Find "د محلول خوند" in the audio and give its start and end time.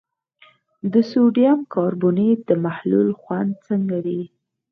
2.49-3.51